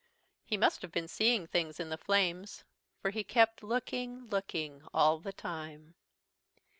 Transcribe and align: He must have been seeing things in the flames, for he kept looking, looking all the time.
He 0.43 0.57
must 0.57 0.81
have 0.81 0.91
been 0.91 1.07
seeing 1.07 1.45
things 1.45 1.79
in 1.79 1.89
the 1.89 1.95
flames, 1.99 2.63
for 3.03 3.11
he 3.11 3.23
kept 3.23 3.61
looking, 3.61 4.25
looking 4.25 4.81
all 4.95 5.19
the 5.19 5.31
time. 5.31 5.93